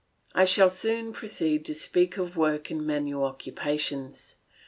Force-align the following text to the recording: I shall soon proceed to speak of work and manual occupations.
I 0.33 0.45
shall 0.45 0.71
soon 0.71 1.13
proceed 1.13 1.63
to 1.65 1.75
speak 1.75 2.17
of 2.17 2.35
work 2.35 2.71
and 2.71 2.87
manual 2.87 3.23
occupations. 3.23 4.35